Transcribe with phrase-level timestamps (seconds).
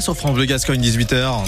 [0.00, 1.44] sur France Bleu Gascogne 18h.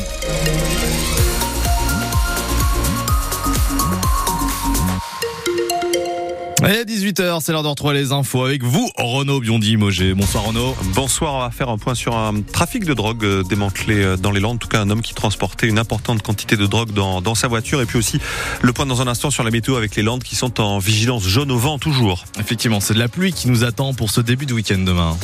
[6.63, 10.15] Et 18h, c'est l'heure de retrouver les infos avec vous, Renaud Biondi-Mogé.
[10.15, 10.77] Bonsoir Renaud.
[10.95, 14.31] Bonsoir, on va faire un point sur un trafic de drogue euh, démantelé euh, dans
[14.31, 14.55] les Landes.
[14.55, 17.49] En tout cas, un homme qui transportait une importante quantité de drogue dans, dans sa
[17.49, 17.83] voiture.
[17.83, 18.21] Et puis aussi,
[18.63, 21.25] le point dans un instant sur la météo avec les Landes qui sont en vigilance
[21.25, 22.25] jaune au vent toujours.
[22.39, 25.17] Effectivement, c'est de la pluie qui nous attend pour ce début de week-end demain.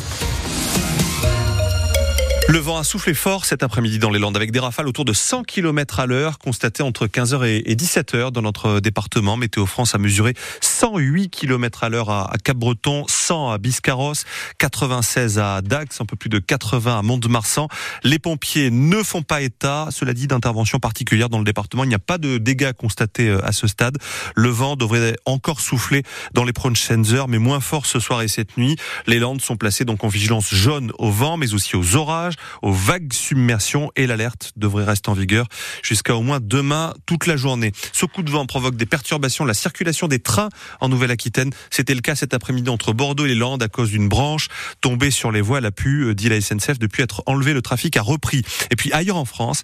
[2.47, 5.15] Le vent a soufflé fort cet après-midi dans les Landes avec des rafales autour de
[5.15, 9.39] 100 km à l'heure constatées entre 15h et 17h dans notre département.
[9.39, 10.35] Météo France a mesuré
[10.75, 14.25] 108 km à l'heure à Cap-Breton, 100 à Biscarrosse,
[14.59, 17.69] 96 à Dax, un peu plus de 80 à Mont-de-Marsan.
[18.03, 21.85] Les pompiers ne font pas état, cela dit, d'intervention particulière dans le département.
[21.85, 23.99] Il n'y a pas de dégâts constatés euh, à ce stade.
[24.35, 28.29] Le vent devrait encore souffler dans les prochaines heures, mais moins fort ce soir et
[28.29, 28.77] cette nuit.
[29.07, 32.73] Les Landes sont placées donc en vigilance jaune au vent, mais aussi aux orages aux
[32.73, 35.47] vagues submersions et l'alerte devrait rester en vigueur
[35.83, 37.73] jusqu'à au moins demain toute la journée.
[37.93, 40.49] Ce coup de vent provoque des perturbations la circulation des trains
[40.81, 41.51] en Nouvelle-Aquitaine.
[41.71, 44.49] C'était le cas cet après-midi entre Bordeaux et les Landes à cause d'une branche
[44.81, 45.59] tombée sur les voies.
[45.59, 48.43] Elle a pu, euh, dit la SNCF, depuis être enlevée, le trafic a repris.
[48.71, 49.63] Et puis ailleurs en France,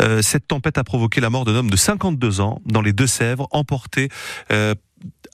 [0.00, 3.48] euh, cette tempête a provoqué la mort d'un homme de 52 ans dans les Deux-Sèvres,
[3.50, 4.08] emporté
[4.50, 4.74] euh,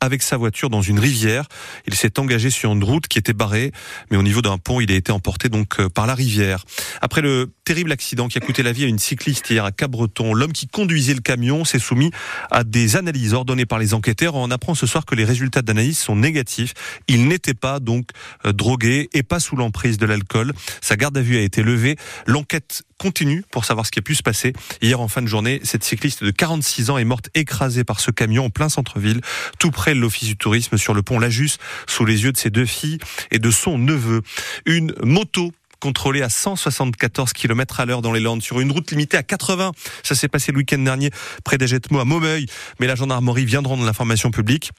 [0.00, 1.46] avec sa voiture dans une rivière.
[1.86, 3.72] Il s'est engagé sur une route qui était barrée,
[4.10, 6.64] mais au niveau d'un pont, il a été emporté donc par la rivière.
[7.02, 10.32] Après le terrible accident qui a coûté la vie à une cycliste hier à Cabreton,
[10.32, 12.10] l'homme qui conduisait le camion s'est soumis
[12.50, 14.36] à des analyses ordonnées par les enquêteurs.
[14.36, 16.72] On apprend ce soir que les résultats d'analyse sont négatifs.
[17.08, 18.08] Il n'était pas donc
[18.46, 20.54] euh, drogué et pas sous l'emprise de l'alcool.
[20.80, 21.96] Sa garde à vue a été levée.
[22.26, 24.54] L'enquête continue pour savoir ce qui a pu se passer.
[24.80, 28.10] Hier en fin de journée, cette cycliste de 46 ans est morte écrasée par ce
[28.10, 29.20] camion en plein centre-ville,
[29.58, 32.48] tout près de l'office du tourisme sur le pont Lajus, sous les yeux de ses
[32.48, 32.98] deux filles
[33.30, 34.22] et de son neveu.
[34.64, 39.16] Une moto contrôlée à 174 km à l'heure dans les Landes sur une route limitée
[39.16, 39.72] à 80.
[40.02, 41.10] Ça s'est passé le week-end dernier
[41.44, 42.46] près d'Agetmo à Maumeuil,
[42.80, 44.72] mais la gendarmerie vient de l'information publique.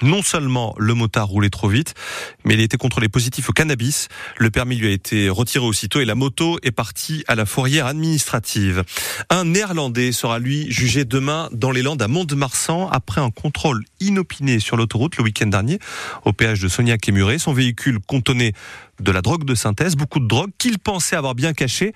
[0.00, 1.94] Non seulement le motard roulait trop vite,
[2.44, 4.08] mais il été contrôlé positif au cannabis.
[4.38, 7.86] Le permis lui a été retiré aussitôt et la moto est partie à la fourrière
[7.86, 8.84] administrative.
[9.28, 14.60] Un néerlandais sera lui jugé demain dans les Landes à Mont-de-Marsan après un contrôle inopiné
[14.60, 15.78] sur l'autoroute le week-end dernier
[16.24, 17.38] au péage de Sognac et Muret.
[17.38, 18.54] Son véhicule contenait
[19.02, 21.92] de la drogue de synthèse, beaucoup de drogue qu'il pensait avoir bien cachée,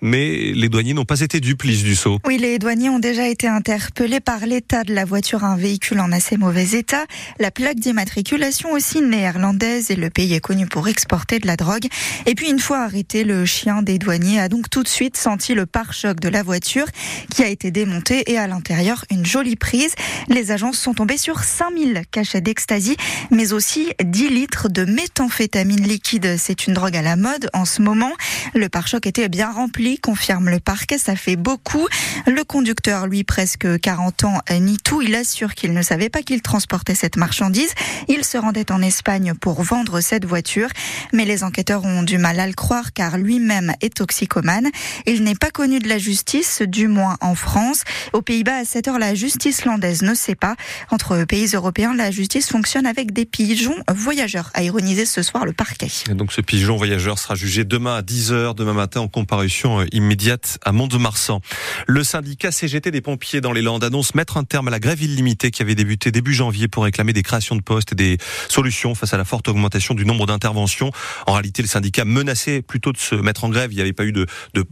[0.00, 2.18] mais les douaniers n'ont pas été duplices du saut.
[2.26, 6.12] Oui, les douaniers ont déjà été interpellés par l'état de la voiture, un véhicule en
[6.12, 7.04] assez mauvais état,
[7.38, 11.86] la plaque d'immatriculation aussi néerlandaise et le pays est connu pour exporter de la drogue.
[12.26, 15.54] Et puis une fois arrêté, le chien des douaniers a donc tout de suite senti
[15.54, 16.86] le pare-choc de la voiture
[17.34, 19.94] qui a été démonté et à l'intérieur une jolie prise.
[20.28, 22.96] Les agents sont tombés sur 5000 cachets d'ecstasy,
[23.30, 27.82] mais aussi 10 litres de méthamphétamine liquide c'est une drogue à la mode en ce
[27.82, 28.10] moment.
[28.54, 31.86] Le pare-choc était bien rempli, confirme le parquet, ça fait beaucoup.
[32.26, 35.02] Le conducteur, lui, presque 40 ans, ni tout.
[35.02, 37.70] Il assure qu'il ne savait pas qu'il transportait cette marchandise.
[38.08, 40.68] Il se rendait en Espagne pour vendre cette voiture,
[41.12, 44.68] mais les enquêteurs ont du mal à le croire car lui-même est toxicomane.
[45.06, 47.82] Il n'est pas connu de la justice, du moins en France.
[48.12, 50.56] Aux Pays-Bas, à cette heure, la justice landaise ne sait pas.
[50.90, 55.52] Entre pays européens, la justice fonctionne avec des pigeons voyageurs, a ironisé ce soir le
[55.52, 55.90] parquet.
[56.20, 60.58] Donc ce pigeon voyageur sera jugé demain à 10h, demain matin, en comparution euh, immédiate
[60.62, 61.40] à Mont-de-Marsan.
[61.86, 65.02] Le syndicat CGT des pompiers dans les Landes annonce mettre un terme à la grève
[65.02, 68.18] illimitée qui avait débuté début janvier pour réclamer des créations de postes et des
[68.50, 70.90] solutions face à la forte augmentation du nombre d'interventions.
[71.26, 73.72] En réalité, le syndicat menaçait plutôt de se mettre en grève.
[73.72, 74.26] Il n'y avait pas eu de,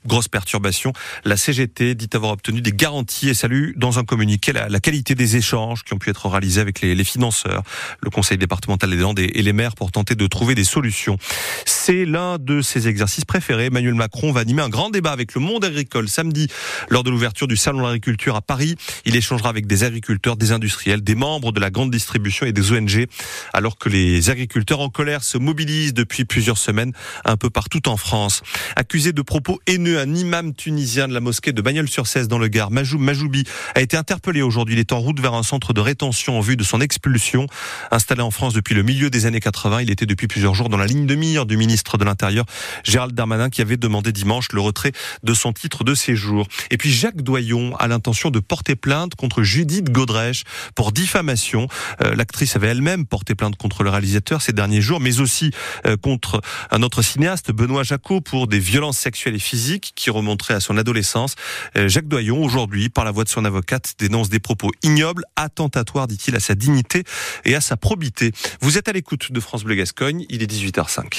[0.04, 0.92] grosses perturbations.
[1.24, 5.36] La CGT dit avoir obtenu des garanties et salue dans un communiqué la, qualité des
[5.36, 7.62] échanges qui ont pu être réalisés avec les, les financeurs,
[8.02, 11.16] le conseil départemental des Landes et, et les maires pour tenter de trouver des solutions.
[11.64, 13.66] C'est l'un de ses exercices préférés.
[13.66, 16.48] Emmanuel Macron va animer un grand débat avec le monde agricole samedi
[16.90, 18.76] lors de l'ouverture du Salon de l'agriculture à Paris.
[19.04, 22.72] Il échangera avec des agriculteurs, des industriels, des membres de la grande distribution et des
[22.72, 23.06] ONG,
[23.52, 26.92] alors que les agriculteurs en colère se mobilisent depuis plusieurs semaines
[27.24, 28.42] un peu partout en France.
[28.76, 32.70] Accusé de propos haineux, un imam tunisien de la mosquée de Bagnols-sur-Cèze dans le Gard,
[32.70, 33.44] Majoub Majoubi,
[33.74, 34.74] a été interpellé aujourd'hui.
[34.74, 37.46] Il est en route vers un centre de rétention en vue de son expulsion.
[37.90, 40.76] Installé en France depuis le milieu des années 80, il était depuis plusieurs jours dans
[40.76, 42.44] la ligne de mire du ministre de l'Intérieur,
[42.84, 44.92] Gérald Darmanin, qui avait demandé dimanche le retrait
[45.22, 46.46] de son titre de séjour.
[46.70, 50.44] Et puis Jacques Doyon a l'intention de porter plainte contre Judith Godrèche
[50.74, 51.68] pour diffamation.
[52.02, 55.50] Euh, l'actrice avait elle-même porté plainte contre le réalisateur ces derniers jours, mais aussi
[55.86, 56.40] euh, contre
[56.70, 60.76] un autre cinéaste, Benoît Jacot, pour des violences sexuelles et physiques qui remonteraient à son
[60.76, 61.34] adolescence.
[61.76, 66.06] Euh, Jacques Doyon, aujourd'hui, par la voix de son avocate, dénonce des propos ignobles, attentatoires,
[66.06, 67.04] dit-il, à sa dignité
[67.44, 68.32] et à sa probité.
[68.60, 71.17] Vous êtes à l'écoute de France Bleu Gascogne, il est 18h05.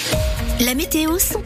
[0.60, 1.40] La météo 100%